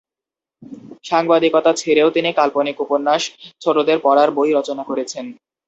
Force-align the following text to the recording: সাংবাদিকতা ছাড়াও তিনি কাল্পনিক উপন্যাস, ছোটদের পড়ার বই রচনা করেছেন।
সাংবাদিকতা 1.03 1.71
ছাড়াও 1.73 2.09
তিনি 2.11 2.29
কাল্পনিক 2.33 2.77
উপন্যাস, 2.81 3.21
ছোটদের 3.61 3.97
পড়ার 4.03 4.29
বই 4.37 4.49
রচনা 4.53 4.83
করেছেন। 4.83 5.25